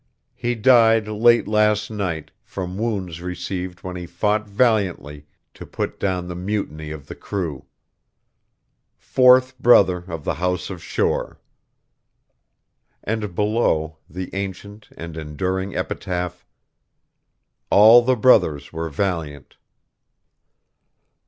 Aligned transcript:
He 0.33 0.55
died 0.55 1.07
late 1.07 1.47
last 1.47 1.91
night, 1.91 2.31
from 2.43 2.75
wounds 2.75 3.21
received 3.21 3.81
when 3.83 3.95
he 3.95 4.07
fought 4.07 4.47
valiantly 4.47 5.27
to 5.53 5.63
put 5.63 5.99
down 5.99 6.27
the 6.27 6.33
mutiny 6.33 6.89
of 6.89 7.05
the 7.05 7.13
crew. 7.13 7.65
Fourth 8.97 9.55
brother 9.59 9.97
of 10.07 10.23
the 10.23 10.33
House 10.33 10.71
of 10.71 10.81
Shore...." 10.83 11.39
And 13.03 13.35
below, 13.35 13.99
the 14.09 14.33
ancient 14.33 14.89
and 14.97 15.15
enduring 15.15 15.75
epitaph: 15.75 16.47
"'All 17.69 18.01
the 18.01 18.15
brothers 18.15 18.73
were 18.73 18.89
valiant.'" 18.89 19.55